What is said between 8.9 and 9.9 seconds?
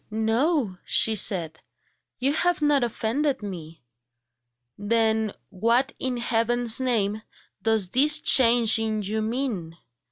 you mean?"